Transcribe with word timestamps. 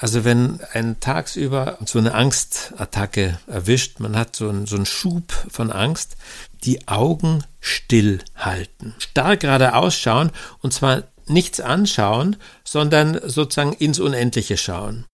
Also 0.00 0.24
wenn 0.24 0.60
einen 0.72 1.00
tagsüber 1.00 1.76
so 1.84 1.98
eine 1.98 2.14
Angstattacke 2.14 3.40
erwischt, 3.48 3.98
man 3.98 4.16
hat 4.16 4.36
so 4.36 4.48
einen, 4.48 4.66
so 4.66 4.76
einen 4.76 4.86
Schub 4.86 5.32
von 5.50 5.72
Angst, 5.72 6.16
die 6.62 6.86
Augen 6.86 7.42
stillhalten, 7.60 8.94
stark 8.98 9.40
geradeaus 9.40 9.96
schauen 9.96 10.30
und 10.62 10.72
zwar 10.72 11.02
nichts 11.26 11.60
anschauen, 11.60 12.36
sondern 12.62 13.18
sozusagen 13.24 13.72
ins 13.72 13.98
Unendliche 13.98 14.56
schauen. 14.56 15.04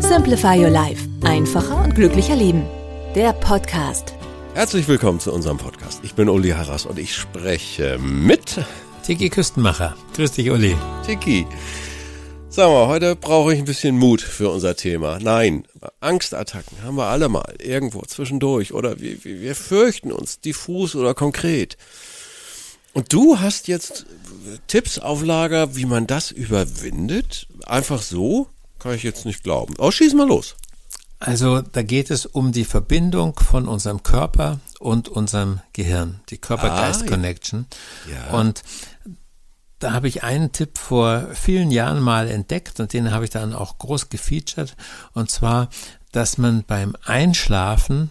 Simplify 0.00 0.58
Your 0.58 0.70
Life. 0.70 1.06
Einfacher 1.22 1.76
und 1.84 1.94
glücklicher 1.94 2.36
Leben. 2.36 2.64
Der 3.14 3.34
Podcast. 3.34 4.14
Herzlich 4.54 4.88
willkommen 4.88 5.20
zu 5.20 5.30
unserem 5.30 5.58
Podcast. 5.58 6.00
Ich 6.04 6.14
bin 6.14 6.30
Uli 6.30 6.50
Harras 6.50 6.86
und 6.86 6.98
ich 6.98 7.14
spreche 7.14 7.98
mit 7.98 8.64
Tiki 9.04 9.28
Küstenmacher. 9.28 9.94
Grüß 10.16 10.32
dich, 10.32 10.50
Uli. 10.50 10.74
Tiki. 11.04 11.46
Sag 12.52 12.68
mal, 12.68 12.88
heute 12.88 13.14
brauche 13.14 13.54
ich 13.54 13.60
ein 13.60 13.64
bisschen 13.64 13.96
Mut 13.96 14.20
für 14.20 14.50
unser 14.50 14.74
Thema. 14.74 15.20
Nein, 15.20 15.64
Angstattacken 16.00 16.82
haben 16.82 16.96
wir 16.96 17.06
alle 17.06 17.28
mal 17.28 17.54
irgendwo 17.60 18.02
zwischendurch 18.02 18.74
oder 18.74 18.98
wir, 18.98 19.22
wir, 19.22 19.54
fürchten 19.54 20.10
uns, 20.10 20.40
diffus 20.40 20.96
oder 20.96 21.14
konkret. 21.14 21.76
Und 22.92 23.12
du 23.12 23.38
hast 23.38 23.68
jetzt 23.68 24.04
Tipps 24.66 24.98
auf 24.98 25.22
Lager, 25.22 25.76
wie 25.76 25.84
man 25.84 26.08
das 26.08 26.32
überwindet? 26.32 27.46
Einfach 27.66 28.02
so? 28.02 28.48
Kann 28.80 28.94
ich 28.94 29.04
jetzt 29.04 29.26
nicht 29.26 29.44
glauben. 29.44 29.74
Oh, 29.78 29.92
schieß 29.92 30.14
mal 30.14 30.26
los. 30.26 30.56
Also 31.20 31.60
da 31.60 31.82
geht 31.82 32.10
es 32.10 32.26
um 32.26 32.50
die 32.50 32.64
Verbindung 32.64 33.38
von 33.38 33.68
unserem 33.68 34.02
Körper 34.02 34.58
und 34.80 35.08
unserem 35.08 35.60
Gehirn, 35.72 36.18
die 36.30 36.38
Körper-Geist-Connection. 36.38 37.66
Ja. 38.10 38.36
Und 38.36 38.64
da 39.80 39.92
habe 39.92 40.08
ich 40.08 40.22
einen 40.22 40.52
Tipp 40.52 40.78
vor 40.78 41.28
vielen 41.32 41.70
Jahren 41.70 42.00
mal 42.00 42.28
entdeckt 42.28 42.78
und 42.80 42.92
den 42.92 43.10
habe 43.10 43.24
ich 43.24 43.30
dann 43.30 43.54
auch 43.54 43.78
groß 43.78 44.08
gefeatured. 44.10 44.76
Und 45.12 45.30
zwar, 45.30 45.68
dass 46.12 46.38
man 46.38 46.64
beim 46.64 46.94
Einschlafen 47.04 48.10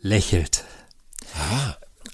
lächelt. 0.00 0.64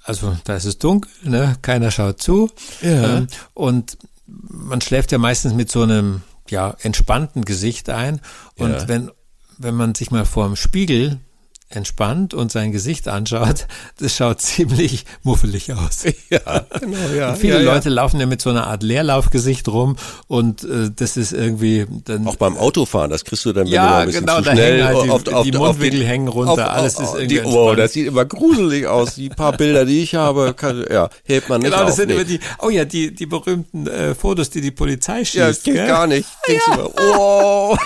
Also 0.05 0.37
da 0.45 0.57
ist 0.57 0.65
es 0.65 0.79
dunkel, 0.79 1.11
ne? 1.23 1.57
keiner 1.63 1.91
schaut 1.91 2.23
zu. 2.23 2.51
Ja. 2.81 3.19
Ähm, 3.19 3.27
und 3.55 3.99
man 4.27 4.81
schläft 4.81 5.13
ja 5.13 5.19
meistens 5.19 5.53
mit 5.55 5.71
so 5.71 5.83
einem 5.83 6.23
ja, 6.49 6.75
entspannten 6.81 7.45
Gesicht 7.45 7.91
ein. 7.91 8.21
Und 8.57 8.71
Ja. 8.73 8.89
wenn, 8.89 9.11
wenn 9.59 9.75
man 9.75 9.95
sich 9.95 10.11
mal 10.11 10.25
vor 10.25 10.47
dem 10.47 10.57
Spiegel 10.57 11.21
entspannt 11.71 12.35
und 12.35 12.53
sein 12.53 12.73
Gesicht 12.73 13.09
anschaut, 13.09 13.67
das 14.01 14.15
schaut 14.17 14.41
ziemlich 14.41 15.05
muffelig 15.23 15.73
aus. 15.73 16.05
Ja, 16.31 16.65
genau, 16.79 16.97
ja. 17.17 17.31
Und 17.31 17.39
viele 17.39 17.55
ja, 17.55 17.61
ja. 17.61 17.75
Leute 17.75 17.89
laufen 17.89 18.21
ja 18.21 18.27
mit 18.27 18.41
so 18.43 18.51
einer 18.51 18.67
Art 18.67 18.83
Leerlaufgesicht 18.83 19.67
rum 19.69 19.97
und 20.29 20.63
äh, 20.65 20.91
das 20.95 21.17
ist 21.17 21.33
irgendwie 21.33 21.87
dann 22.05 22.27
Auch 22.27 22.37
beim 22.37 22.57
Autofahren, 22.57 23.11
das 23.11 23.25
kriegst 23.25 23.45
du 23.45 23.53
dann, 23.53 23.65
wenn 23.67 23.73
Ja, 23.73 23.83
du 23.85 23.89
mal 23.91 24.01
ein 24.01 24.07
bisschen 24.07 24.27
genau, 24.27 24.39
zu 24.39 24.43
da 24.45 24.53
schnell 24.53 24.73
hängen 24.83 24.85
halt 24.87 25.05
die- 25.05 25.11
auf, 25.11 25.27
auf, 25.35 25.43
die 25.45 25.57
auf 25.57 25.67
Mundwinkel 25.67 26.01
den- 26.01 26.09
hängen 26.09 26.29
runter, 26.29 26.71
alles 26.71 26.95
ist 27.01 27.15
irgendwie 27.15 27.27
die, 27.27 27.41
Oh, 27.41 27.45
entspannt. 27.71 27.79
das 27.81 27.93
sieht 27.95 28.07
immer 28.07 28.25
gruselig 28.25 28.87
aus. 28.87 29.15
Die 29.15 29.29
paar 29.29 29.57
Bilder, 29.57 29.85
die 29.85 30.01
ich 30.03 30.15
habe, 30.15 30.55
kann, 30.57 30.85
ja, 30.91 31.09
hebt 31.25 31.49
man 31.49 31.61
nicht 31.63 31.71
Genau, 31.71 31.83
das 31.85 31.93
auf. 31.93 31.97
sind 31.97 32.09
nee. 32.09 32.15
immer 32.15 32.25
die, 32.25 32.41
oh 32.61 32.69
ja, 32.71 32.85
die, 32.85 33.15
die 33.15 33.27
berühmten 33.27 33.87
äh, 33.87 34.15
Fotos, 34.15 34.51
die 34.51 34.61
die 34.61 34.71
Polizei 34.73 35.25
schießt. 35.25 35.35
ja, 35.35 35.47
das 35.49 35.63
geht 35.63 35.77
gar 35.87 36.07
nicht. 36.07 36.29
Denkst 36.49 36.65
du 36.67 36.71
mal, 36.73 36.91
oh. 37.17 37.77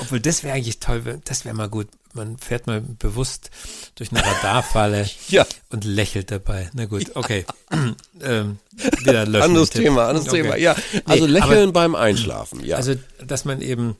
Obwohl, 0.00 0.20
das 0.20 0.42
wäre 0.42 0.54
eigentlich 0.56 0.78
toll, 0.80 1.20
das 1.24 1.44
wäre 1.44 1.54
mal 1.54 1.68
gut. 1.68 1.88
Man 2.12 2.38
fährt 2.38 2.66
mal 2.66 2.80
bewusst 2.80 3.50
durch 3.94 4.10
eine 4.10 4.24
Radarfalle 4.24 5.08
Ja. 5.28 5.46
und 5.70 5.84
lächelt 5.84 6.30
dabei. 6.32 6.68
Na 6.72 6.86
gut, 6.86 7.14
okay. 7.14 7.44
ähm, 8.20 8.58
wieder 9.04 9.26
löschen. 9.26 9.44
Anderes. 9.44 9.70
Thema, 9.70 10.08
anderes 10.08 10.28
Okay. 10.28 10.42
Thema. 10.42 10.56
Ja, 10.56 10.74
also 11.04 11.26
Nee, 11.26 11.32
lächeln 11.32 11.62
aber- 11.68 11.72
beim 11.72 11.94
Einschlafen, 11.94 12.64
ja. 12.64 12.76
Also, 12.76 12.94
dass 13.24 13.44
man 13.44 13.60
eben 13.60 13.96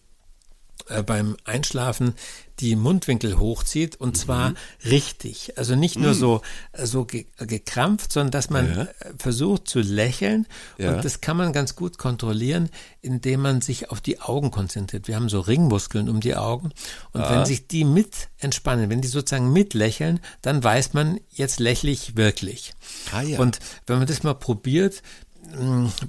äh, 0.88 1.02
beim 1.04 1.36
Einschlafen 1.44 2.14
die 2.60 2.76
Mundwinkel 2.76 3.38
hochzieht 3.38 3.96
und 3.96 4.16
zwar 4.16 4.54
richtig. 4.84 5.56
Also 5.58 5.74
nicht 5.76 5.98
nur 5.98 6.14
so, 6.14 6.42
äh, 6.72 6.86
so 6.86 7.04
ge 7.04 7.26
gekrampft, 7.38 8.12
sondern 8.12 8.30
dass 8.30 8.50
man 8.50 8.74
Ja. 8.76 8.88
versucht 9.18 9.68
zu 9.68 9.80
lächeln. 9.80 10.46
Ja. 10.78 10.94
Und 10.94 11.04
das 11.04 11.20
kann 11.20 11.36
man 11.36 11.52
ganz 11.52 11.74
gut 11.74 11.98
kontrollieren, 11.98 12.70
indem 13.02 13.40
man 13.42 13.60
sich 13.60 13.90
auf 13.90 14.00
die 14.00 14.20
Augen 14.20 14.50
konzentriert. 14.50 15.08
Wir 15.08 15.16
haben 15.16 15.28
so 15.28 15.40
Ringmuskeln 15.40 16.08
um 16.08 16.20
die 16.20 16.36
Augen. 16.36 16.70
Und 17.12 17.22
wenn 17.28 17.44
sich 17.46 17.66
die 17.66 17.84
mit 17.84 18.28
entspannen, 18.38 18.90
wenn 18.90 19.00
die 19.00 19.08
sozusagen 19.08 19.52
mitlächeln, 19.52 20.20
dann 20.42 20.62
weiß 20.62 20.92
man, 20.92 21.18
jetzt 21.30 21.60
lächle 21.60 21.90
ich 21.90 22.16
wirklich. 22.16 22.74
Ah, 23.12 23.22
ja. 23.22 23.38
Und 23.38 23.58
wenn 23.86 23.98
man 23.98 24.06
das 24.06 24.22
mal 24.22 24.34
probiert, 24.34 25.02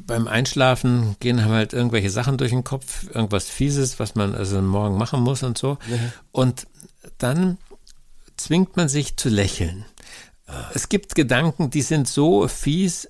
beim 0.06 0.28
Einschlafen 0.28 1.16
gehen 1.20 1.44
haben 1.44 1.52
halt 1.54 1.74
irgendwelche 1.74 2.10
Sachen 2.10 2.38
durch 2.38 2.52
den 2.52 2.64
Kopf, 2.64 3.08
irgendwas 3.14 3.46
Fieses, 3.50 4.00
was 4.00 4.16
man 4.16 4.36
also 4.36 4.62
morgen 4.62 4.98
machen 4.98 5.22
muss 5.22 5.44
und 5.44 5.58
so. 5.58 5.78
Und 6.32 6.68
dann 7.18 7.58
zwingt 8.38 8.78
man 8.78 8.90
sich 8.90 9.18
zu 9.18 9.30
lächeln. 9.30 9.86
Es 10.74 10.90
gibt 10.90 11.16
Gedanken, 11.16 11.70
die 11.70 11.82
sind 11.82 12.08
so 12.08 12.48
fies, 12.48 13.10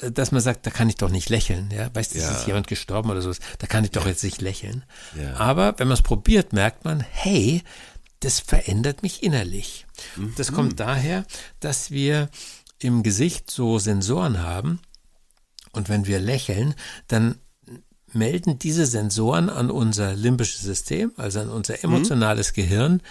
dass 0.00 0.30
man 0.30 0.40
sagt, 0.40 0.66
da 0.66 0.70
kann 0.70 0.88
ich 0.88 0.96
doch 0.96 1.10
nicht 1.10 1.30
lächeln. 1.30 1.70
Ja, 1.74 1.92
weißt 1.94 2.14
du, 2.14 2.18
Ja. 2.18 2.30
ist 2.30 2.46
jemand 2.46 2.68
gestorben 2.68 3.10
oder 3.10 3.22
so, 3.22 3.32
da 3.58 3.66
kann 3.66 3.84
ich 3.84 3.90
doch 3.90 4.06
jetzt 4.06 4.22
nicht 4.24 4.40
lächeln. 4.40 4.84
Ja. 5.20 5.36
Aber 5.36 5.78
wenn 5.78 5.88
man 5.88 5.94
es 5.96 6.02
probiert, 6.02 6.52
merkt 6.52 6.84
man, 6.84 7.00
hey, 7.00 7.62
das 8.20 8.40
verändert 8.40 9.02
mich 9.02 9.22
innerlich. 9.22 9.86
Das 10.36 10.52
kommt 10.52 10.80
daher, 10.80 11.24
dass 11.60 11.90
wir 11.90 12.28
im 12.78 13.02
Gesicht 13.02 13.50
so 13.50 13.78
Sensoren 13.78 14.42
haben 14.42 14.80
und 15.86 15.88
wenn 15.88 16.06
wir 16.06 16.18
lächeln, 16.18 16.74
dann 17.08 17.36
melden 18.12 18.58
diese 18.58 18.86
Sensoren 18.86 19.48
an 19.50 19.70
unser 19.70 20.14
limbisches 20.14 20.62
System, 20.62 21.12
also 21.16 21.40
an 21.40 21.50
unser 21.50 21.82
emotionales 21.84 22.52
Gehirn, 22.54 23.02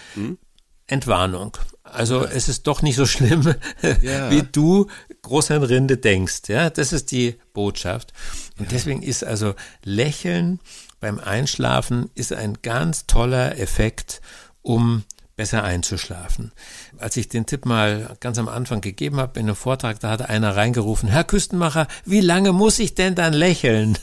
Entwarnung. 0.88 1.56
Also 1.82 2.24
es 2.24 2.48
ist 2.48 2.66
doch 2.66 2.82
nicht 2.82 2.96
so 2.96 3.06
schlimm, 3.06 3.54
Ja. 4.02 4.30
wie 4.30 4.42
du 4.42 4.88
Großhirnrinde 5.22 5.96
denkst. 5.96 6.42
Ja, 6.48 6.70
das 6.70 6.92
ist 6.92 7.10
die 7.12 7.36
Botschaft. 7.52 8.12
Und 8.58 8.70
deswegen 8.72 9.02
ist 9.02 9.24
also 9.24 9.54
Lächeln 9.84 10.60
beim 11.00 11.18
Einschlafen 11.18 12.10
ist 12.14 12.32
ein 12.32 12.58
ganz 12.62 13.06
toller 13.06 13.58
Effekt, 13.58 14.20
um 14.62 15.04
besser 15.36 15.62
einzuschlafen. 15.62 16.52
Als 16.98 17.16
ich 17.16 17.28
den 17.28 17.46
Tipp 17.46 17.66
mal 17.66 18.16
ganz 18.20 18.38
am 18.38 18.48
Anfang 18.48 18.80
gegeben 18.80 19.18
habe 19.18 19.38
in 19.38 19.46
einem 19.46 19.56
Vortrag, 19.56 20.00
da 20.00 20.10
hatte 20.10 20.28
einer 20.28 20.56
reingerufen, 20.56 21.08
Herr 21.08 21.24
Küstenmacher, 21.24 21.86
wie 22.04 22.20
lange 22.20 22.52
muss 22.52 22.78
ich 22.78 22.94
denn 22.94 23.14
dann 23.14 23.34
lächeln? 23.34 23.98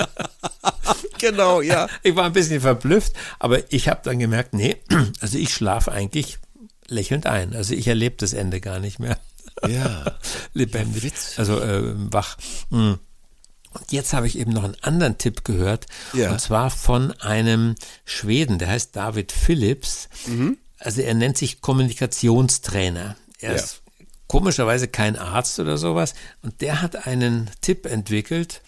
genau, 1.18 1.60
ja. 1.60 1.88
Ich 2.02 2.16
war 2.16 2.24
ein 2.24 2.32
bisschen 2.32 2.62
verblüfft, 2.62 3.12
aber 3.38 3.72
ich 3.72 3.88
habe 3.88 4.00
dann 4.02 4.18
gemerkt, 4.18 4.54
nee, 4.54 4.76
also 5.20 5.38
ich 5.38 5.52
schlafe 5.52 5.92
eigentlich 5.92 6.38
lächelnd 6.88 7.26
ein. 7.26 7.54
Also 7.54 7.74
ich 7.74 7.86
erlebe 7.86 8.16
das 8.18 8.32
Ende 8.32 8.60
gar 8.60 8.80
nicht 8.80 8.98
mehr. 8.98 9.18
Ja. 9.68 10.04
Lebendig. 10.54 11.02
witzig. 11.02 11.38
also 11.38 11.60
äh, 11.60 11.92
wach. 11.94 12.36
Mm. 12.70 12.94
Und 13.72 13.92
jetzt 13.92 14.12
habe 14.12 14.26
ich 14.26 14.36
eben 14.38 14.52
noch 14.52 14.64
einen 14.64 14.76
anderen 14.82 15.16
Tipp 15.18 15.44
gehört, 15.44 15.86
Ja. 16.12 16.32
und 16.32 16.40
zwar 16.40 16.70
von 16.70 17.12
einem 17.20 17.76
Schweden, 18.04 18.58
der 18.58 18.68
heißt 18.68 18.96
David 18.96 19.30
Phillips. 19.32 20.08
Also 20.78 21.02
er 21.02 21.14
nennt 21.14 21.38
sich 21.38 21.60
Kommunikationstrainer. 21.60 23.16
Er 23.38 23.50
Ja. 23.50 23.56
ist 23.56 23.82
komischerweise 24.26 24.88
kein 24.88 25.16
Arzt 25.16 25.58
oder 25.60 25.76
sowas. 25.78 26.14
Und 26.42 26.60
der 26.60 26.82
hat 26.82 27.06
einen 27.06 27.50
Tipp 27.60 27.86
entwickelt, 27.86 28.62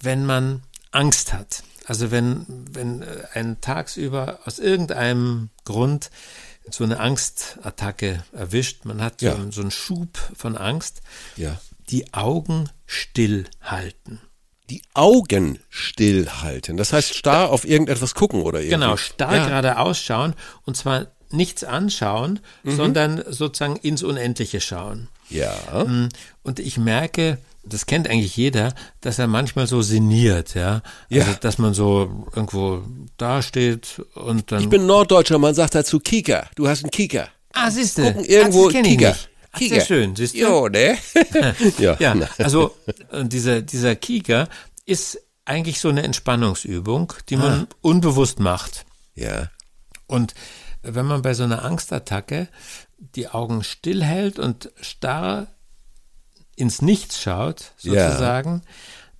wenn 0.00 0.24
man 0.26 0.62
Angst 0.90 1.32
hat. 1.32 1.62
Also 1.86 2.10
wenn, 2.10 2.44
wenn 2.70 3.02
äh, 3.02 3.06
ein 3.34 3.60
tagsüber 3.60 4.40
aus 4.44 4.58
irgendeinem 4.58 5.50
Grund 5.64 6.10
so 6.70 6.84
eine 6.84 7.00
Angstattacke 7.00 8.22
erwischt, 8.32 8.84
man 8.84 9.00
hat 9.02 9.22
Ja. 9.22 9.32
so, 9.32 9.38
einen- 9.40 9.52
so 9.52 9.60
einen 9.62 9.70
Schub 9.70 10.18
von 10.36 10.56
Angst, 10.56 11.00
Ja. 11.36 11.58
die 11.90 12.12
Augen 12.12 12.68
stillhalten. 12.86 14.20
Die 14.70 14.82
Augen 14.94 15.58
stillhalten. 15.70 16.76
Das 16.76 16.92
heißt, 16.92 17.14
starr 17.14 17.50
auf 17.50 17.66
irgendetwas 17.66 18.14
gucken 18.14 18.42
oder 18.42 18.60
irgendwie. 18.60 18.74
Genau, 18.76 18.96
starr 18.96 19.36
Ja. 19.36 19.46
gerade 19.46 19.78
ausschauen 19.78 20.34
und 20.64 20.76
zwar 20.76 21.06
nichts 21.30 21.64
anschauen, 21.64 22.40
Mhm. 22.62 22.76
sondern 22.76 23.24
sozusagen 23.28 23.76
ins 23.76 24.02
Unendliche 24.02 24.60
schauen. 24.60 25.08
Ja. 25.30 25.54
Und 26.42 26.58
ich 26.58 26.78
merke, 26.78 27.36
das 27.64 27.84
kennt 27.84 28.08
eigentlich 28.08 28.34
jeder, 28.36 28.74
dass 29.02 29.18
er 29.18 29.26
manchmal 29.26 29.66
so 29.66 29.82
sinniert, 29.82 30.54
ja. 30.54 30.80
Ja. 31.10 31.24
Also, 31.24 31.36
dass 31.40 31.58
man 31.58 31.74
so 31.74 32.24
irgendwo 32.34 32.82
dasteht 33.18 34.00
und 34.14 34.50
dann. 34.52 34.62
Ich 34.62 34.68
bin 34.70 34.86
Norddeutscher, 34.86 35.38
man 35.38 35.54
sagt 35.54 35.74
dazu 35.74 36.00
Kika. 36.00 36.46
Du 36.54 36.66
hast 36.66 36.82
einen 36.84 36.90
Kika. 36.90 37.28
ah, 37.52 37.70
siehst 37.70 37.98
du. 37.98 38.02
Gucken 38.04 38.24
irgendwo 38.24 38.70
ich 38.70 38.82
Kika. 38.82 39.14
Ach, 39.64 39.68
sehr 39.68 39.80
schön, 39.84 40.16
siehst 40.16 40.34
du? 40.34 40.38
Jo, 40.38 40.68
ne? 40.68 40.96
ja. 41.78 41.96
Ja, 41.98 42.14
also 42.38 42.74
äh, 43.10 43.24
dieser, 43.24 43.62
dieser 43.62 43.96
Kieker 43.96 44.48
ist 44.86 45.20
eigentlich 45.44 45.80
so 45.80 45.88
eine 45.88 46.02
Entspannungsübung, 46.02 47.12
die 47.28 47.36
man 47.36 47.66
unbewusst 47.80 48.38
macht. 48.40 48.84
Ja. 49.14 49.50
Und 50.06 50.34
wenn 50.82 51.06
man 51.06 51.22
bei 51.22 51.34
so 51.34 51.44
einer 51.44 51.64
Angstattacke 51.64 52.48
die 52.98 53.28
Augen 53.28 53.62
stillhält 53.64 54.38
und 54.38 54.70
starr 54.80 55.46
ins 56.56 56.82
Nichts 56.82 57.20
schaut, 57.20 57.72
Ja. 57.80 58.08
sozusagen, 58.08 58.62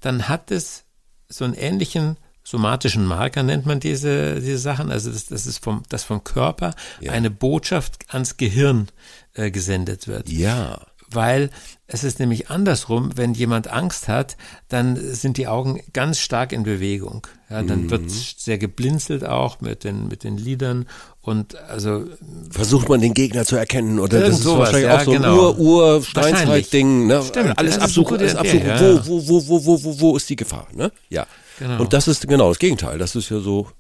dann 0.01 0.29
hat 0.29 0.51
es 0.51 0.85
so 1.29 1.45
einen 1.45 1.55
ähnlichen 1.55 2.17
somatischen 2.51 3.05
Marker, 3.05 3.43
nennt 3.43 3.67
man 3.67 3.79
diese, 3.81 4.41
diese 4.41 4.59
Sachen. 4.59 4.91
Also 4.91 5.11
das, 5.11 5.27
das 5.27 5.47
ist 5.47 5.63
vom, 5.63 5.83
das 5.89 6.05
vom 6.05 6.25
Körper 6.25 6.75
Ja. 7.01 7.13
eine 7.13 7.31
Botschaft 7.31 7.99
ans 8.09 8.37
Gehirn 8.37 8.89
äh, 9.35 9.51
gesendet 9.51 10.09
wird 10.09 10.29
Ja. 10.31 10.81
weil 11.11 11.51
es 11.87 12.05
ist 12.05 12.19
nämlich 12.21 12.51
andersrum, 12.51 13.13
wenn 13.17 13.33
jemand 13.33 13.69
Angst 13.69 14.09
hat, 14.09 14.37
dann 14.69 14.97
sind 14.97 15.39
die 15.39 15.47
Augen 15.47 15.81
ganz 15.95 16.19
stark 16.19 16.53
in 16.53 16.63
Bewegung. 16.63 17.27
Ja, 17.49 17.63
dann 17.63 17.85
Mhm. 17.85 17.91
wird 17.91 18.11
sehr 18.11 18.59
geblinzelt 18.59 19.25
auch 19.25 19.61
mit 19.63 19.85
den, 19.85 20.07
mit 20.09 20.23
den 20.23 20.37
Lidern 20.37 20.87
und 21.23 21.55
also 21.57 22.05
Versucht 22.51 22.89
man 22.91 23.01
den 23.01 23.15
Gegner 23.15 23.45
zu 23.47 23.57
erkennen 23.57 23.99
oder 24.01 24.21
das 24.21 24.35
ist 24.37 24.43
sowas, 24.43 24.73
wahrscheinlich 24.73 24.89
ja, 24.91 24.97
auch 24.99 25.05
so 25.05 25.11
ein 25.13 25.17
genau. 25.23 25.53
Ur-Ur-Steinzeit-Ding. 25.57 27.07
Ne? 27.07 27.23
Stimmt, 27.27 27.59
Alles 27.59 27.79
absuchen, 27.79 28.19
alles 28.19 28.35
absuchen. 28.37 28.67
Ja. 28.67 29.07
wo, 29.07 29.27
wo, 29.29 29.49
wo, 29.49 29.65
wo, 29.67 29.85
wo, 29.85 30.01
wo 30.01 30.17
ist 30.17 30.29
die 30.29 30.37
Gefahr? 30.37 30.67
Ne? 30.75 30.93
Ja. 31.09 31.27
Genau. 31.59 31.81
Und 31.81 31.93
das 31.93 32.09
ist 32.09 32.27
genau 32.29 32.49
das 32.49 32.59
Gegenteil. 32.59 32.99
Das 32.99 33.17
ist 33.17 33.29
ja 33.31 33.41
so, 33.41 33.71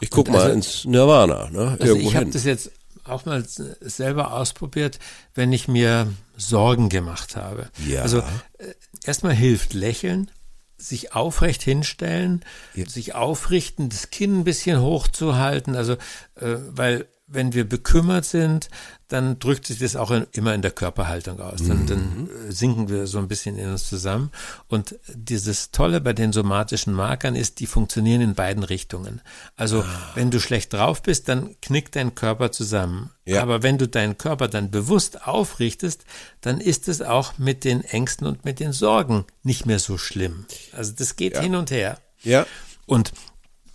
ich 0.00 0.10
guck 0.10 0.26
Und 0.28 0.34
mal 0.34 0.42
also- 0.42 0.54
ins 0.54 0.84
Nirvana. 0.84 1.50
Ne? 1.50 1.76
Also 1.80 1.96
ich 1.96 2.14
habe 2.16 2.26
das 2.30 2.44
jetzt 2.44 2.70
auch 3.04 3.24
mal 3.24 3.44
selber 3.80 4.32
ausprobiert, 4.32 4.98
wenn 5.34 5.52
ich 5.52 5.66
mir 5.68 6.12
Sorgen 6.36 6.88
gemacht 6.88 7.34
habe. 7.36 7.68
Ja. 7.86 8.02
Also 8.02 8.18
äh, 8.18 8.74
erstmal 9.04 9.34
hilft 9.34 9.74
Lächeln, 9.74 10.30
sich 10.78 11.12
aufrecht 11.14 11.62
hinstellen, 11.62 12.44
Ja. 12.74 12.88
sich 12.88 13.14
aufrichten, 13.14 13.88
das 13.88 14.10
Kinn 14.10 14.40
ein 14.40 14.44
bisschen 14.44 14.80
hochzuhalten. 14.80 15.74
Also 15.76 15.94
äh, 16.36 16.56
weil 16.70 17.06
wenn 17.26 17.54
wir 17.54 17.68
bekümmert 17.68 18.24
sind, 18.24 18.68
dann 19.08 19.38
drückt 19.38 19.66
sich 19.66 19.78
das 19.78 19.96
auch 19.96 20.10
in, 20.10 20.26
immer 20.32 20.54
in 20.54 20.62
der 20.62 20.70
Körperhaltung 20.70 21.40
aus. 21.40 21.62
Dann, 21.62 21.86
dann 21.86 22.28
äh, 22.48 22.52
sinken 22.52 22.88
wir 22.88 23.06
so 23.06 23.18
ein 23.18 23.28
bisschen 23.28 23.58
in 23.58 23.70
uns 23.70 23.88
zusammen. 23.88 24.30
Und 24.68 24.96
dieses 25.08 25.70
Tolle 25.70 26.00
bei 26.00 26.12
den 26.12 26.32
somatischen 26.32 26.92
Markern 26.92 27.34
ist, 27.34 27.60
die 27.60 27.66
funktionieren 27.66 28.20
in 28.20 28.34
beiden 28.34 28.62
Richtungen. 28.62 29.20
Also 29.56 29.84
wenn 30.14 30.30
du 30.30 30.40
schlecht 30.40 30.72
drauf 30.72 31.02
bist, 31.02 31.28
dann 31.28 31.56
knickt 31.60 31.96
dein 31.96 32.14
Körper 32.14 32.52
zusammen. 32.52 33.10
Ja. 33.24 33.42
Aber 33.42 33.62
wenn 33.62 33.78
du 33.78 33.86
deinen 33.86 34.18
Körper 34.18 34.48
dann 34.48 34.70
bewusst 34.70 35.26
aufrichtest, 35.26 36.04
dann 36.40 36.60
ist 36.60 36.88
es 36.88 37.02
auch 37.02 37.38
mit 37.38 37.64
den 37.64 37.82
Ängsten 37.82 38.26
und 38.26 38.44
mit 38.44 38.60
den 38.60 38.72
Sorgen 38.72 39.24
nicht 39.42 39.64
mehr 39.66 39.78
so 39.78 39.96
schlimm. 39.96 40.46
Also 40.72 40.92
das 40.96 41.16
geht 41.16 41.38
hin 41.38 41.54
und 41.54 41.70
her. 41.70 41.98
Ja. 42.22 42.46
Und 42.86 43.12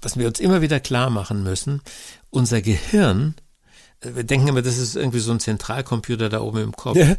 was 0.02 0.18
wir 0.18 0.28
uns 0.28 0.40
immer 0.40 0.62
wieder 0.62 0.80
klar 0.80 1.10
machen 1.10 1.44
müssen, 1.44 1.82
unser 2.38 2.62
Gehirn, 2.62 3.36
äh, 4.02 4.16
wir 4.16 4.24
denken 4.24 4.48
immer, 4.48 4.62
das 4.62 4.78
ist 4.78 4.96
irgendwie 4.96 5.20
so 5.20 5.32
ein 5.32 5.40
Zentralcomputer 5.40 6.30
da 6.30 6.42
oben 6.42 6.60
im 6.64 6.72
Kopf. 6.74 6.98
Ja. 6.98 7.16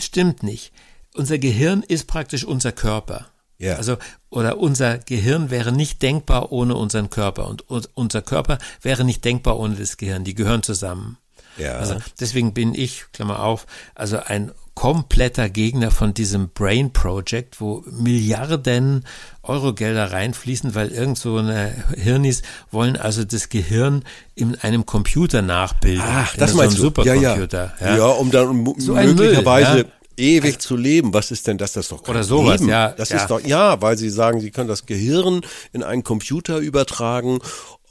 Stimmt 0.00 0.42
nicht. 0.42 0.72
Unser 1.14 1.38
Gehirn 1.38 1.82
ist 1.82 2.06
praktisch 2.06 2.44
unser 2.44 2.72
Körper. 2.72 3.26
Ja. 3.58 3.76
Also, 3.76 3.96
oder 4.30 4.58
unser 4.58 4.98
Gehirn 4.98 5.50
wäre 5.50 5.70
nicht 5.70 6.02
denkbar 6.02 6.50
ohne 6.50 6.74
unseren 6.74 7.10
Körper 7.10 7.46
und 7.48 7.68
uns- 7.70 7.88
unser 7.94 8.22
Körper 8.22 8.58
wäre 8.80 9.04
nicht 9.04 9.24
denkbar 9.24 9.58
ohne 9.58 9.76
das 9.76 9.96
Gehirn. 9.98 10.24
Die 10.24 10.34
gehören 10.34 10.62
zusammen. 10.62 11.18
Ja. 11.58 11.74
Also 11.74 11.96
deswegen 12.20 12.54
bin 12.54 12.74
ich, 12.74 13.04
Klammer 13.12 13.42
auf, 13.42 13.66
also 13.94 14.18
ein 14.18 14.52
kompletter 14.74 15.50
Gegner 15.50 15.90
von 15.90 16.14
diesem 16.14 16.48
Brain 16.48 16.92
Project, 16.92 17.60
wo 17.60 17.84
Milliarden 17.86 19.04
Eurogelder 19.42 20.12
reinfließen, 20.12 20.74
weil 20.74 20.88
irgend 20.88 21.18
so 21.18 21.36
eine 21.36 21.72
Hirnis 21.94 22.42
wollen 22.70 22.96
also 22.96 23.24
das 23.24 23.48
Gehirn 23.48 24.02
in 24.34 24.58
einem 24.60 24.86
Computer 24.86 25.42
nachbilden. 25.42 26.04
Ach, 26.06 26.34
das 26.36 26.52
so 26.52 26.56
meinst 26.56 26.80
einem 26.80 26.94
du? 26.94 27.02
Ja, 27.02 27.14
ja. 27.14 27.34
Supercomputer. 27.34 27.74
ja. 27.80 28.06
um 28.06 28.30
dann 28.30 28.74
So 28.78 28.94
möglicherweise 28.94 29.74
Müll, 29.74 29.92
ewig 30.16 30.58
zu 30.58 30.76
leben. 30.76 31.12
Was 31.12 31.30
ist 31.30 31.46
denn 31.46 31.58
das? 31.58 31.72
Das 31.72 31.86
ist 31.86 31.92
doch 31.92 32.02
kein 32.02 32.14
Oder 32.14 32.24
sowas, 32.24 32.60
Leben. 32.60 32.70
ja, 32.70 32.90
Das 32.92 33.10
ja. 33.10 33.16
ist 33.18 33.28
doch, 33.28 33.40
ja, 33.40 33.80
weil 33.82 33.98
sie 33.98 34.10
sagen, 34.10 34.40
sie 34.40 34.50
können 34.50 34.68
das 34.68 34.86
Gehirn 34.86 35.42
in 35.72 35.82
einen 35.82 36.02
Computer 36.02 36.58
übertragen. 36.58 37.40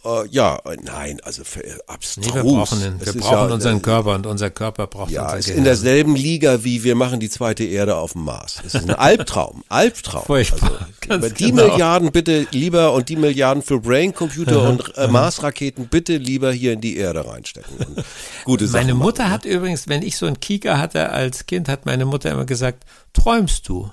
Äh, 0.03 0.27
ja, 0.29 0.57
äh, 0.65 0.77
nein, 0.81 1.19
also 1.23 1.43
für, 1.43 1.63
äh, 1.63 1.77
abstrus. 1.85 2.25
Nee, 2.25 2.33
wir 2.33 2.43
brauchen, 2.43 2.81
den, 2.81 3.05
wir 3.05 3.13
brauchen 3.13 3.49
ja, 3.49 3.53
unseren 3.53 3.77
äh, 3.77 3.81
Körper 3.81 4.15
und 4.15 4.25
unser 4.25 4.49
Körper 4.49 4.87
braucht 4.87 5.11
Ja, 5.11 5.25
unser 5.25 5.37
ist 5.37 5.45
Gehirn. 5.45 5.57
in 5.59 5.63
derselben 5.65 6.15
Liga 6.15 6.63
wie 6.63 6.83
wir 6.83 6.95
machen 6.95 7.19
die 7.19 7.29
zweite 7.29 7.63
Erde 7.63 7.95
auf 7.97 8.13
dem 8.13 8.23
Mars. 8.23 8.61
Es 8.65 8.73
ist 8.73 8.89
ein 8.89 8.95
Albtraum, 8.95 9.63
Albtraum. 9.69 10.23
Furchtbar, 10.25 10.87
Also, 11.07 11.29
die 11.37 11.51
genau. 11.51 11.67
Milliarden 11.67 12.11
bitte 12.11 12.47
lieber 12.51 12.93
und 12.93 13.09
die 13.09 13.15
Milliarden 13.15 13.61
für 13.61 13.79
Braincomputer 13.79 14.63
und 14.69 14.97
äh, 14.97 15.07
Marsraketen 15.07 15.87
bitte 15.87 16.17
lieber 16.17 16.51
hier 16.51 16.73
in 16.73 16.81
die 16.81 16.97
Erde 16.97 17.27
reinstecken. 17.27 17.77
Und 17.77 18.03
gute 18.45 18.65
Sachen 18.67 18.81
Meine 18.87 18.93
machen, 18.95 19.03
Mutter 19.03 19.23
ne? 19.25 19.29
hat 19.29 19.45
übrigens, 19.45 19.87
wenn 19.87 20.01
ich 20.01 20.17
so 20.17 20.25
einen 20.25 20.39
Kieker 20.39 20.79
hatte 20.79 21.09
als 21.09 21.45
Kind, 21.45 21.69
hat 21.69 21.85
meine 21.85 22.05
Mutter 22.05 22.31
immer 22.31 22.45
gesagt, 22.45 22.85
träumst 23.13 23.69
du? 23.69 23.91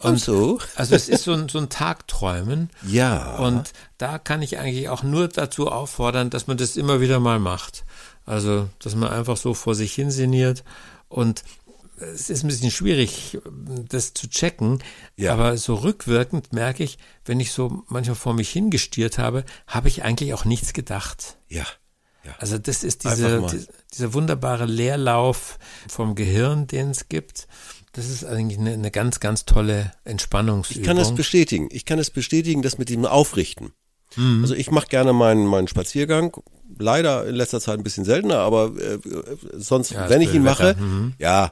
Und 0.00 0.20
so? 0.20 0.60
Also 0.76 0.94
es 0.94 1.08
ist 1.08 1.24
so 1.24 1.32
ein, 1.32 1.48
so 1.48 1.58
ein 1.58 1.68
Tagträumen. 1.68 2.70
Ja. 2.86 3.36
Und 3.36 3.72
da 3.98 4.18
kann 4.18 4.42
ich 4.42 4.58
eigentlich 4.58 4.88
auch 4.88 5.02
nur 5.02 5.28
dazu 5.28 5.68
auffordern, 5.70 6.30
dass 6.30 6.46
man 6.46 6.56
das 6.56 6.76
immer 6.76 7.00
wieder 7.00 7.18
mal 7.18 7.38
macht. 7.40 7.84
Also, 8.24 8.68
dass 8.78 8.94
man 8.94 9.10
einfach 9.10 9.36
so 9.36 9.54
vor 9.54 9.74
sich 9.74 9.94
hin 9.94 10.10
sinniert 10.10 10.62
und 11.08 11.42
es 12.00 12.30
ist 12.30 12.44
ein 12.44 12.48
bisschen 12.48 12.70
schwierig, 12.70 13.38
das 13.88 14.14
zu 14.14 14.28
checken, 14.28 14.82
Ja. 15.16 15.32
aber 15.32 15.56
so 15.56 15.74
rückwirkend 15.74 16.52
merke 16.52 16.84
ich, 16.84 16.98
wenn 17.24 17.40
ich 17.40 17.52
so 17.52 17.82
manchmal 17.88 18.16
vor 18.16 18.34
mich 18.34 18.50
hingestiert 18.50 19.18
habe, 19.18 19.44
habe 19.66 19.88
ich 19.88 20.04
eigentlich 20.04 20.34
auch 20.34 20.44
nichts 20.44 20.72
gedacht. 20.72 21.38
Ja. 21.48 21.66
ja. 22.24 22.34
Also 22.38 22.58
das 22.58 22.84
ist 22.84 23.04
diese, 23.04 23.42
die, 23.42 23.66
dieser 23.94 24.14
wunderbare 24.14 24.66
Leerlauf 24.66 25.58
vom 25.88 26.14
Gehirn, 26.14 26.66
den 26.66 26.90
es 26.90 27.08
gibt. 27.08 27.48
Das 27.98 28.08
ist 28.08 28.24
eigentlich 28.24 28.60
eine, 28.60 28.74
eine 28.74 28.92
ganz, 28.92 29.18
ganz 29.18 29.44
tolle 29.44 29.90
Entspannungsübung. 30.04 30.82
Ich 30.82 30.86
kann 30.86 30.98
es 30.98 31.12
bestätigen. 31.12 31.68
Ich 31.72 31.84
kann 31.84 31.98
es 31.98 32.10
bestätigen, 32.10 32.62
das 32.62 32.78
mit 32.78 32.90
dem 32.90 33.04
Aufrichten. 33.04 33.72
Mhm. 34.14 34.38
Also 34.42 34.54
ich 34.54 34.70
mache 34.70 34.86
gerne 34.86 35.12
meinen, 35.12 35.46
meinen 35.46 35.66
Spaziergang. 35.66 36.32
Leider 36.78 37.26
in 37.26 37.34
letzter 37.34 37.60
Zeit 37.60 37.76
ein 37.76 37.82
bisschen 37.82 38.04
seltener, 38.04 38.38
aber 38.38 38.70
äh, 38.76 38.98
sonst, 39.54 39.90
Ja, 39.90 40.08
wenn 40.08 40.20
ich 40.20 40.32
ihn 40.32 40.44
mache. 40.44 40.76
Mhm. 40.78 41.14
ja, 41.18 41.50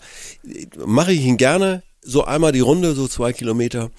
mache 0.86 1.10
ich 1.10 1.22
ihn 1.22 1.36
gerne. 1.36 1.82
So 2.00 2.22
einmal 2.22 2.52
die 2.52 2.60
Runde, 2.60 2.94
so 2.94 3.08
zwei 3.08 3.32
Kilometer. 3.32 3.90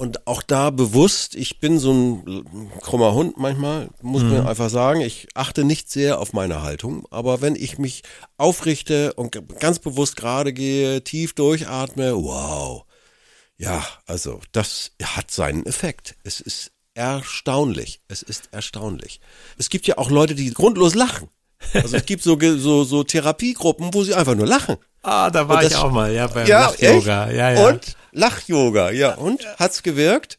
Und 0.00 0.26
auch 0.26 0.40
da 0.42 0.70
bewusst, 0.70 1.34
ich 1.34 1.60
bin 1.60 1.78
so 1.78 1.92
ein 1.92 2.70
krummer 2.80 3.12
Hund 3.12 3.36
manchmal, 3.36 3.90
muss 4.00 4.22
Mhm. 4.22 4.30
man 4.30 4.46
einfach 4.46 4.70
sagen. 4.70 5.02
Ich 5.02 5.28
achte 5.34 5.62
nicht 5.62 5.90
sehr 5.90 6.20
auf 6.20 6.32
meine 6.32 6.62
Haltung, 6.62 7.06
aber 7.10 7.42
wenn 7.42 7.54
ich 7.54 7.76
mich 7.76 8.02
aufrichte 8.38 9.12
und 9.12 9.36
ganz 9.60 9.78
bewusst 9.78 10.16
gerade 10.16 10.54
gehe, 10.54 11.04
tief 11.04 11.34
durchatme, 11.34 12.14
wow. 12.16 12.84
Ja, 13.58 13.84
also 14.06 14.40
das 14.52 14.92
hat 15.02 15.30
seinen 15.30 15.66
Effekt. 15.66 16.14
Es 16.24 16.40
ist 16.40 16.72
erstaunlich. 16.94 18.00
Es 18.08 18.22
ist 18.22 18.48
erstaunlich. 18.52 19.20
Es 19.58 19.68
gibt 19.68 19.86
ja 19.86 19.98
auch 19.98 20.10
Leute, 20.10 20.34
die 20.34 20.50
grundlos 20.54 20.94
lachen. 20.94 21.28
Also 21.74 21.98
es 21.98 22.06
gibt 22.06 22.22
so, 22.22 22.38
so, 22.56 22.84
so 22.84 23.04
Therapiegruppen, 23.04 23.92
wo 23.92 24.02
sie 24.02 24.14
einfach 24.14 24.34
nur 24.34 24.46
lachen. 24.46 24.76
Ah, 25.02 25.28
da 25.30 25.46
war 25.46 25.58
Und 25.58 25.64
ich 25.64 25.72
das- 25.72 25.78
auch 25.78 25.90
mal, 25.90 26.10
ja, 26.10 26.26
beim 26.26 26.46
Ja, 26.46 26.70
Lach-Yoga. 26.70 27.26
echt? 27.28 27.36
Ja, 27.36 27.50
ja. 27.52 27.68
Und 27.68 27.96
Lach-Yoga, 28.12 28.90
ja. 28.90 29.14
Und? 29.14 29.46
Hat's 29.58 29.82
gewirkt? 29.82 30.38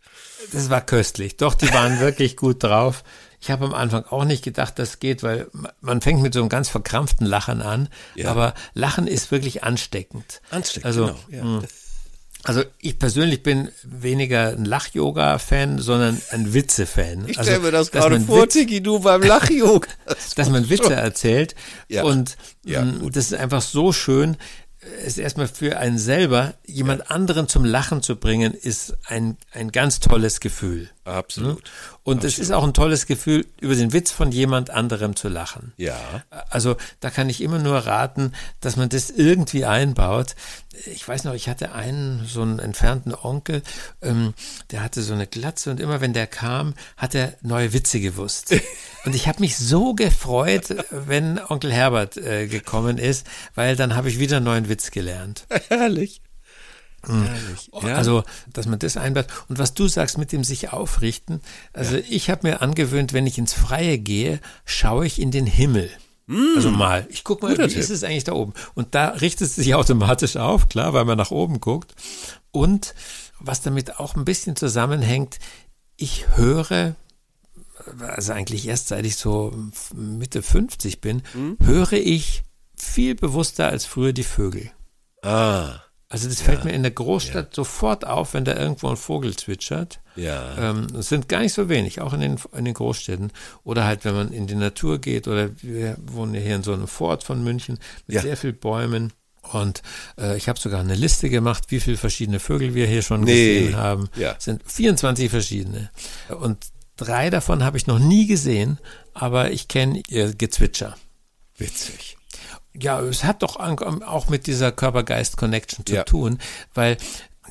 Das 0.52 0.70
war 0.70 0.82
köstlich. 0.82 1.38
Doch, 1.38 1.54
die 1.54 1.72
waren 1.74 2.00
wirklich 2.02 2.36
gut 2.38 2.64
drauf. 2.64 3.04
Ich 3.40 3.50
habe 3.50 3.66
am 3.66 3.74
Anfang 3.74 4.06
auch 4.06 4.24
nicht 4.26 4.44
gedacht, 4.44 4.78
das 4.78 5.00
geht, 5.00 5.24
weil 5.24 5.48
ma- 5.52 5.74
man 5.82 6.02
fängt 6.02 6.22
mit 6.22 6.34
so 6.34 6.40
einem 6.42 6.50
ganz 6.50 6.70
verkrampften 6.70 7.26
Lachen 7.26 7.62
an. 7.62 7.90
Ja. 8.16 8.30
Aber 8.30 8.54
Lachen 8.74 9.08
ist 9.08 9.32
wirklich 9.32 9.64
ansteckend. 9.64 10.42
Ansteckend, 10.52 10.86
also, 10.86 11.06
genau, 11.06 11.18
ja. 11.30 11.44
mh. 11.44 11.64
Also 12.44 12.64
ich 12.80 12.98
persönlich 12.98 13.44
bin 13.44 13.70
weniger 13.84 14.48
ein 14.50 14.66
Lach-Yoga-Fan, 14.66 15.78
sondern 15.78 16.20
ein 16.32 16.56
Witze-Fan. 16.56 17.26
Ich 17.28 17.38
also, 17.38 17.52
stelle 17.52 17.64
mir 17.66 17.72
das 17.72 17.92
gerade 17.92 18.16
man 18.18 18.26
vor, 18.26 18.44
Witz- 18.46 18.54
Tiki, 18.54 18.82
du 18.82 19.00
beim 19.00 19.22
Lach-Yoga. 19.22 19.88
dass 20.36 20.50
man 20.50 20.68
Witze 20.68 20.94
erzählt. 20.96 21.54
Ja. 21.88 22.02
Und 22.04 22.38
Ja, 22.64 22.82
mh, 22.84 23.10
das 23.12 23.26
ist 23.32 23.36
einfach 23.36 23.62
so 23.62 23.94
schön. 23.94 24.38
Es 25.06 25.18
erstmal 25.20 25.48
für 25.48 25.78
einen 25.78 26.00
selber, 26.00 26.56
jemand 26.66 27.12
anderen 27.12 27.48
zum 27.48 27.66
Lachen 27.66 28.02
zu 28.02 28.16
bringen, 28.16 28.54
ist 28.54 28.98
ein, 29.06 29.38
ein 29.52 29.72
ganz 29.72 30.00
tolles 30.00 30.40
Gefühl. 30.40 30.90
Absolut. 31.04 31.64
Und 32.04 32.24
es 32.24 32.38
ist 32.38 32.52
auch 32.52 32.64
ein 32.64 32.76
tolles 32.76 33.08
Gefühl, 33.08 33.48
über 33.60 33.76
den 33.76 33.92
Witz 33.92 34.12
von 34.12 34.32
jemand 34.32 34.70
anderem 34.70 35.16
zu 35.16 35.30
lachen. 35.30 35.74
Ja. 35.78 35.98
Also 36.50 36.78
da 37.00 37.10
kann 37.10 37.28
ich 37.28 37.42
immer 37.42 37.58
nur 37.58 37.78
raten, 37.78 38.34
dass 38.60 38.76
man 38.76 38.90
das 38.90 39.10
irgendwie 39.10 39.66
einbaut. 39.66 40.36
Ich 40.86 41.08
weiß 41.08 41.24
noch, 41.24 41.34
ich 41.34 41.50
hatte 41.50 41.74
einen, 41.74 42.26
so 42.28 42.44
einen 42.44 42.60
entfernten 42.60 43.16
Onkel, 43.16 43.64
ähm, 44.04 44.36
der 44.70 44.84
hatte 44.84 45.02
so 45.02 45.14
eine 45.14 45.26
Glatze 45.26 45.72
und 45.72 45.80
immer 45.80 46.02
wenn 46.02 46.14
der 46.14 46.28
kam, 46.28 46.76
hat 46.98 47.16
er 47.16 47.34
neue 47.42 47.74
Witze 47.74 48.00
gewusst. 48.00 48.56
Und 49.04 49.16
ich 49.16 49.28
habe 49.28 49.40
mich 49.40 49.58
so 49.58 49.96
gefreut, 49.96 50.76
wenn 50.92 51.40
Onkel 51.40 51.74
Herbert 51.74 52.18
äh, 52.18 52.46
gekommen 52.46 53.00
ist, 53.00 53.26
weil 53.56 53.76
dann 53.76 53.96
habe 53.96 54.10
ich 54.10 54.20
wieder 54.20 54.38
einen 54.38 54.46
neuen 54.46 54.70
Witz 54.70 54.92
gelernt. 54.92 55.48
Herrlich. 55.70 56.22
Herrlich. 57.06 57.70
Ja. 57.82 57.96
Also, 57.96 58.24
dass 58.54 58.66
man 58.68 58.80
das 58.80 58.98
einbaut. 58.98 59.28
Und 59.50 59.58
was 59.60 59.74
du 59.74 59.88
sagst 59.88 60.18
mit 60.18 60.32
dem 60.32 60.44
sich 60.44 60.72
aufrichten, 60.72 61.42
also 61.74 61.98
ich 61.98 62.30
habe 62.30 62.48
mir 62.48 62.62
angewöhnt, 62.62 63.14
wenn 63.14 63.26
ich 63.28 63.38
ins 63.38 63.54
Freie 63.54 63.98
gehe, 63.98 64.40
schaue 64.66 65.06
ich 65.06 65.20
in 65.20 65.32
den 65.32 65.46
Himmel. 65.46 65.90
Also 66.56 66.72
mal, 66.72 67.06
ich 67.10 67.26
gucke 67.26 67.44
mal, 67.46 67.52
Guter 67.56 67.66
wie 67.66 67.74
Tipp. 67.74 67.80
ist 67.80 67.90
es 67.90 68.04
eigentlich 68.06 68.24
da 68.24 68.32
oben? 68.34 68.54
Und 68.74 68.96
da 68.96 69.10
richtet 69.10 69.48
es 69.48 69.56
sich 69.56 69.74
automatisch 69.76 70.38
auf, 70.38 70.70
klar, 70.70 70.94
weil 70.94 71.04
man 71.04 71.18
nach 71.18 71.32
oben 71.32 71.60
guckt. 71.60 71.94
Und 72.52 72.94
was 73.40 73.62
damit 73.62 74.00
auch 74.00 74.16
ein 74.16 74.24
bisschen 74.24 74.56
zusammenhängt, 74.56 75.40
ich 75.98 76.26
höre, 76.38 76.96
also 78.00 78.32
eigentlich 78.32 78.66
erst 78.68 78.88
seit 78.90 79.06
ich 79.06 79.18
so 79.18 79.54
Mitte 79.94 80.42
50 80.42 81.02
bin, 81.02 81.24
Hm? 81.34 81.58
höre 81.64 81.94
ich 81.94 82.44
viel 82.78 83.16
bewusster 83.16 83.68
als 83.68 83.86
früher 83.86 84.14
die 84.14 84.24
Vögel. 84.24 84.72
ah. 85.24 85.82
Also 86.12 86.28
das 86.28 86.42
fällt 86.42 86.66
mir 86.66 86.72
in 86.74 86.82
der 86.84 86.92
Großstadt 86.92 87.56
sofort 87.56 88.06
auf, 88.06 88.34
wenn 88.34 88.44
da 88.44 88.54
irgendwo 88.56 88.90
ein 88.90 88.98
Vogel 88.98 89.34
zwitschert. 89.36 90.02
Ja. 90.18 90.58
Ähm, 90.72 90.88
es 91.00 91.08
sind 91.08 91.30
gar 91.30 91.40
nicht 91.40 91.54
so 91.54 91.70
wenig, 91.70 92.02
auch 92.02 92.12
in 92.12 92.20
den, 92.20 92.38
in 92.56 92.66
den 92.66 92.74
Großstädten. 92.74 93.32
Oder 93.64 93.86
halt, 93.86 94.04
wenn 94.04 94.14
man 94.16 94.34
in 94.34 94.46
die 94.46 94.56
Natur 94.56 95.00
geht, 95.00 95.30
oder 95.30 95.50
wir 95.62 95.96
wohnen 96.06 96.36
ja 96.36 96.42
hier 96.42 96.56
in 96.58 96.64
so 96.64 96.74
einem 96.74 96.88
Fort 96.88 97.24
von 97.24 97.42
München 97.42 97.80
mit 98.08 98.16
Ja. 98.16 98.22
sehr 98.22 98.36
viel 98.36 98.52
Bäumen. 98.52 99.14
Und 99.54 99.84
äh, 100.20 100.36
ich 100.36 100.50
habe 100.50 100.60
sogar 100.60 100.82
eine 100.82 100.96
Liste 100.96 101.30
gemacht, 101.30 101.66
wie 101.70 101.80
viele 101.80 101.96
verschiedene 101.98 102.42
Vögel 102.42 102.76
wir 102.76 102.88
hier 102.88 103.04
schon 103.04 103.22
Nee. 103.24 103.60
gesehen 103.62 103.78
haben. 103.78 104.10
Ja. 104.18 104.36
Es 104.38 104.44
sind 104.44 104.62
24 104.70 105.30
verschiedene. 105.30 105.92
Und 106.42 106.58
drei 106.98 107.30
davon 107.30 107.64
habe 107.64 107.78
ich 107.78 107.88
noch 107.88 108.00
nie 108.00 108.28
gesehen, 108.28 108.80
aber 109.14 109.52
ich 109.52 109.70
kenne 109.70 110.02
ihr 110.10 110.34
Gezwitscher. 110.36 110.98
Witzig. 111.58 112.18
Ja, 112.80 113.00
es 113.02 113.24
hat 113.24 113.44
doch 113.44 113.58
an- 113.58 114.04
auch 114.04 114.30
mit 114.30 114.48
dieser 114.48 114.72
Körper-Geist-Connection 114.72 115.86
zu 115.86 115.94
Ja. 115.96 116.04
tun, 116.04 116.40
weil 116.74 116.98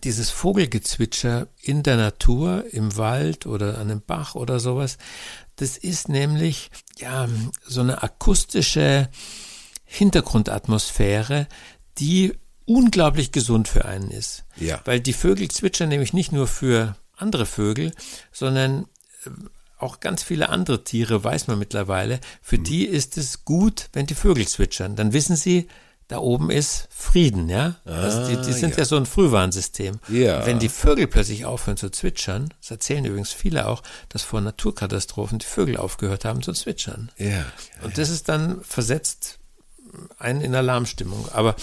dieses 0.05 0.31
Vogelgezwitscher 0.31 1.49
in 1.61 1.83
der 1.83 1.97
Natur, 1.97 2.65
im 2.73 2.97
Wald 2.97 3.45
oder 3.47 3.75
an 3.77 3.91
einem 3.91 4.01
Bach 4.01 4.35
oder 4.35 4.59
sowas, 4.61 4.97
das 5.57 5.77
ist 5.77 6.09
nämlich 6.09 6.71
ja 6.99 7.29
so 7.67 7.81
eine 7.83 8.03
akustische 8.03 9.09
Hintergrundatmosphäre, 10.11 11.47
die 11.99 12.35
unglaublich 12.65 13.33
gesund 13.33 13.69
für 13.69 13.85
einen 13.85 14.11
ist. 14.11 14.45
Ja. 14.57 14.81
Weil 14.85 15.01
die 15.01 15.13
Vögel 15.13 15.49
zwitschern 15.51 15.89
nämlich 15.89 16.13
nicht 16.13 16.33
nur 16.33 16.47
für 16.47 16.97
andere 17.17 17.47
Vögel, 17.47 17.93
sondern 18.33 18.87
äh, 19.27 19.31
auch 19.83 20.01
ganz 20.01 20.23
viele 20.23 20.49
andere 20.49 20.85
Tiere, 20.85 21.23
weiß 21.23 21.47
man 21.47 21.59
mittlerweile, 21.59 22.21
für 22.43 22.57
Hm. 22.57 22.65
die 22.65 22.85
ist 22.85 23.17
es 23.17 23.45
gut, 23.45 23.89
wenn 23.93 24.07
die 24.07 24.15
Vögel 24.15 24.47
zwitschern. 24.47 24.97
Dann 24.97 25.13
wissen 25.13 25.37
sie, 25.37 25.69
da 26.11 26.19
oben 26.19 26.51
ist 26.51 26.89
Frieden, 26.91 27.49
ja. 27.49 27.77
also 27.85 28.27
die, 28.27 28.37
die 28.45 28.53
sind 28.53 28.73
ja. 28.73 28.79
ja. 28.79 28.85
so 28.85 28.97
ein 28.97 29.07
Frühwarnsystem. 29.07 30.01
Ja. 30.09 30.39
Und 30.39 30.47
wenn 30.47 30.59
die 30.59 30.69
Vögel 30.69 31.07
plötzlich 31.07 31.45
aufhören 31.45 31.77
zu 31.77 31.89
zwitschern, 31.89 32.53
das 32.61 32.73
erzählen 32.73 33.05
übrigens 33.05 33.33
viele 33.33 33.69
auch, 33.69 33.85
dass 34.09 34.23
vor 34.23 34.41
Naturkatastrophen 34.41 35.39
die 35.39 35.47
Vögel 35.47 35.77
aufgehört 35.77 36.25
haben 36.25 36.43
zu 36.43 36.53
zwitschern. 36.53 37.13
Ja. 37.17 37.47
Und 37.83 37.97
das 37.97 38.11
ist 38.11 38.29
dann 38.29 38.61
versetzt 38.63 39.39
einen 40.19 40.41
in 40.41 40.55
Alarmstimmung. 40.55 41.29
Aber 41.33 41.55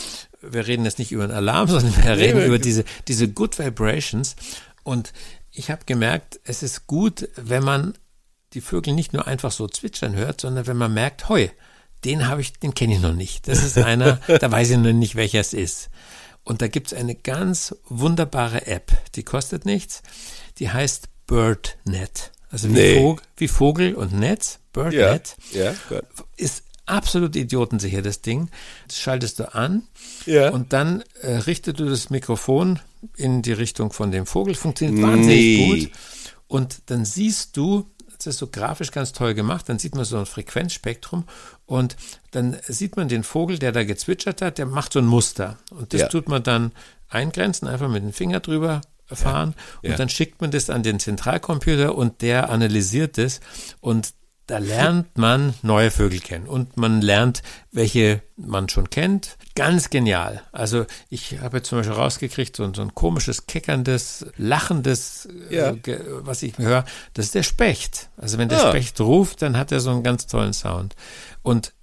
wir 0.42 0.66
reden 0.66 0.86
jetzt 0.86 1.00
nicht 1.00 1.12
über 1.12 1.24
einen 1.24 1.34
Alarm, 1.34 1.68
sondern 1.68 1.96
wir 1.98 2.18
reden 2.18 2.46
über 2.46 2.60
diese, 2.60 2.86
diese 3.10 3.28
Good 3.28 3.60
Vibrations. 3.60 4.38
Und 4.84 5.12
ich 5.52 5.72
habe 5.72 5.82
gemerkt, 5.86 6.40
es 6.46 6.64
ist 6.64 6.88
gut, 6.88 7.28
wenn 7.36 7.64
man 7.64 7.98
die 8.54 8.62
Vögel 8.62 8.94
nicht 8.94 9.14
nur 9.14 9.28
einfach 9.28 9.52
so 9.52 9.68
zwitschern 9.68 10.16
hört, 10.16 10.42
sondern 10.42 10.68
wenn 10.68 10.78
man 10.78 10.94
merkt, 10.94 11.30
heu, 11.30 11.48
den 12.06 12.28
habe 12.28 12.42
ich, 12.42 12.54
den 12.54 12.74
kenne 12.74 12.94
ich 12.96 13.02
noch 13.02 13.14
nicht. 13.14 13.48
Das 13.48 13.64
ist 13.64 13.78
einer, 13.78 14.20
da 14.40 14.52
weiß 14.52 14.70
ich 14.72 14.78
noch 14.78 14.94
nicht, 14.94 15.16
welcher 15.16 15.40
es 15.40 15.54
ist. 15.54 15.90
Und 16.44 16.62
da 16.62 16.68
gibt 16.68 16.88
es 16.88 16.94
eine 16.94 17.16
ganz 17.16 17.76
wunderbare 17.90 18.68
App, 18.68 18.92
die 19.16 19.24
kostet 19.24 19.66
nichts. 19.66 20.02
Die 20.60 20.70
heißt 20.72 21.10
BirdNet. 21.28 22.32
Also 22.50 22.70
wie, 22.70 22.74
Nee. 22.74 22.96
Vogel, 23.02 23.24
wie 23.38 23.48
Vogel 23.48 23.96
und 23.96 24.14
Netz, 24.14 24.60
Ja. 24.76 24.82
BirdNet 24.84 25.36
Ja. 25.52 25.74
Gut. 25.90 26.04
ist 26.38 26.64
absolut 26.86 27.36
idiotensicher, 27.36 28.02
das 28.02 28.22
Ding. 28.22 28.50
Das 28.88 28.98
schaltest 28.98 29.40
du 29.40 29.54
an 29.54 29.84
Ja. 30.26 30.52
und 30.52 30.72
dann 30.72 31.04
äh, 31.22 31.32
richtest 31.40 31.80
du 31.82 31.90
das 31.90 32.10
Mikrofon 32.10 32.80
in 33.18 33.42
die 33.42 33.52
Richtung 33.52 33.92
von 33.92 34.12
dem 34.12 34.26
Vogel. 34.26 34.56
Funktioniert 34.56 35.06
wahnsinnig 35.06 35.38
Nee. 35.38 35.80
gut. 35.86 35.92
Und 36.48 36.78
dann 36.86 37.04
siehst 37.04 37.58
du, 37.58 37.86
das 38.18 38.28
ist 38.28 38.38
so 38.40 38.48
grafisch 38.48 38.92
ganz 38.92 39.14
toll 39.14 39.34
gemacht, 39.34 39.70
dann 39.70 39.80
sieht 39.80 39.96
man 39.96 40.06
so 40.06 40.18
ein 40.18 40.26
Frequenzspektrum 40.26 41.26
und 41.66 41.96
dann 42.32 42.58
sieht 42.68 42.96
man 42.98 43.08
den 43.08 43.24
Vogel, 43.24 43.60
der 43.60 43.72
da 43.72 43.84
gezwitschert 43.84 44.42
hat, 44.42 44.58
der 44.58 44.66
macht 44.66 44.94
so 44.94 45.00
ein 45.00 45.06
Muster. 45.06 45.58
Und 45.72 45.94
das 45.94 46.02
Ja. 46.02 46.08
tut 46.08 46.28
man 46.28 46.44
dann 46.44 46.72
eingrenzen, 47.10 47.68
einfach 47.68 47.90
mit 47.90 48.04
dem 48.04 48.14
Finger 48.14 48.40
drüber 48.40 48.82
fahren 49.06 49.54
und 49.84 49.92
Ja. 49.92 49.96
dann 49.96 50.10
schickt 50.10 50.42
man 50.42 50.52
das 50.52 50.70
an 50.70 50.84
den 50.84 51.00
Zentralcomputer 51.00 51.96
und 51.96 52.22
der 52.22 52.50
analysiert 52.50 53.18
es 53.18 53.40
und 53.80 54.14
da 54.48 54.58
lernt 54.60 55.18
man 55.18 55.54
neue 55.62 55.92
Vögel 55.92 56.20
kennen 56.20 56.48
und 56.48 56.78
man 56.78 57.02
lernt, 57.02 57.44
welche 57.72 58.22
man 58.38 58.70
schon 58.70 58.90
kennt. 58.90 59.38
Ganz 59.56 59.90
genial. 59.90 60.42
Also 60.52 60.86
ich 61.10 61.40
habe 61.42 61.58
jetzt 61.58 61.68
zum 61.70 61.80
Beispiel 61.80 61.96
rausgekriegt, 61.96 62.56
so, 62.56 62.64
ein- 62.64 62.74
so 62.74 62.82
ein 62.82 62.96
komisches, 62.96 63.46
keckerndes, 63.48 64.26
lachendes, 64.38 65.28
Ja. 65.50 65.72
äh, 65.72 66.00
was 66.22 66.44
ich 66.44 66.58
höre, 66.58 66.86
das 67.14 67.26
ist 67.26 67.36
der 67.36 67.44
Specht. 67.44 68.10
Also 68.18 68.38
wenn 68.38 68.50
der 68.50 68.64
Ah. 68.66 68.70
Specht 68.70 69.00
ruft, 69.02 69.42
dann 69.42 69.58
hat 69.58 69.72
er 69.72 69.80
so 69.80 69.92
einen 69.92 70.04
ganz 70.04 70.28
tollen 70.28 70.54
Sound. 70.54 70.96
Und 71.44 71.74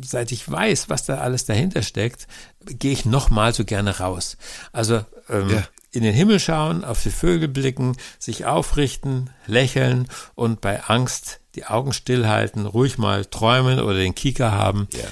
seit 0.00 0.32
ich 0.32 0.50
weiß, 0.50 0.88
was 0.88 1.06
da 1.06 1.18
alles 1.18 1.44
dahinter 1.44 1.82
steckt, 1.82 2.26
gehe 2.64 2.92
ich 2.92 3.04
noch 3.04 3.30
mal 3.30 3.52
so 3.54 3.64
gerne 3.64 3.98
raus. 3.98 4.36
Also 4.72 5.04
ähm, 5.28 5.50
Ja. 5.50 5.64
In 5.96 6.02
den 6.02 6.14
Himmel 6.14 6.38
schauen, 6.38 6.84
auf 6.84 7.02
die 7.02 7.10
Vögel 7.10 7.48
blicken, 7.48 7.96
sich 8.18 8.44
aufrichten, 8.44 9.30
lächeln 9.46 10.08
und 10.34 10.60
bei 10.60 10.82
Angst 10.84 11.40
die 11.54 11.64
Augen 11.64 11.92
stillhalten, 11.92 12.66
ruhig 12.66 12.98
mal 12.98 13.24
träumen 13.24 13.80
oder 13.80 13.96
den 13.96 14.14
Kieker 14.14 14.52
haben. 14.52 14.88
Ja. 14.92 15.04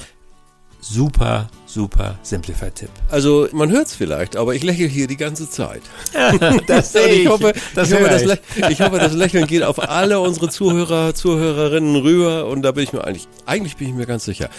Super, 0.87 1.49
super 1.65 2.19
Simplify-Tipp. 2.23 2.91
Also 3.11 3.49
man 3.53 3.71
hört 3.71 3.87
es 3.87 3.95
vielleicht, 3.95 4.37
aber 4.37 4.55
ich 4.55 4.63
lächle 4.63 4.87
hier 4.87 5.07
die 5.07 5.17
ganze 5.17 5.49
Zeit. 5.49 5.81
Das 6.67 6.95
Und 6.95 7.11
ich 7.11 7.27
hoffe, 7.27 7.55
das 7.75 7.91
ich, 7.91 7.95
hoffe, 7.95 8.09
das 8.09 8.23
ich. 8.23 8.69
Ich 8.69 8.81
hoffe, 8.81 8.99
das 8.99 9.15
Lächeln 9.15 9.47
geht 9.47 9.63
auf 9.63 9.89
alle 9.89 10.21
unsere 10.21 10.51
Zuhörer, 10.51 11.15
Zuhörerinnen 11.15 11.97
rüber 11.97 12.47
und 12.47 12.63
da 12.63 12.73
bin 12.73 12.85
ich 12.85 12.93
mir 12.93 13.03
eigentlich, 13.03 13.27
eigentlich 13.47 13.77
bin 13.77 13.89
ich 13.89 13.95
mir 13.95 14.05
ganz 14.05 14.27
sicher. 14.27 14.51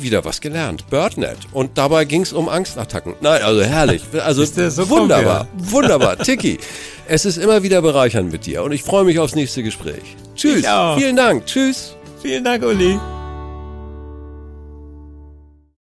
Wieder 0.00 0.24
was 0.24 0.40
gelernt. 0.40 0.88
BirdNet. 0.88 1.36
Und 1.52 1.76
dabei 1.78 2.04
ging 2.04 2.22
es 2.22 2.32
um 2.32 2.48
Angstattacken. 2.48 3.14
Nein, 3.20 3.42
also 3.42 3.62
herrlich. 3.62 4.02
Also 4.24 4.44
so 4.44 4.88
wunderbar. 4.88 5.48
Wunderbar. 5.58 6.18
Tiki. 6.18 6.58
Es 7.08 7.24
ist 7.24 7.38
immer 7.38 7.64
wieder 7.64 7.82
bereichernd 7.82 8.30
mit 8.30 8.46
dir 8.46 8.62
und 8.62 8.70
ich 8.72 8.84
freue 8.84 9.04
mich 9.04 9.18
aufs 9.18 9.34
nächste 9.34 9.64
Gespräch. 9.64 10.16
Tschüss. 10.36 10.60
Ich. 10.60 10.68
Vielen 10.96 11.16
Dank. 11.16 11.46
Tschüss. 11.46 11.96
Vielen 12.22 12.44
Dank, 12.44 12.64
Uli. 12.64 12.98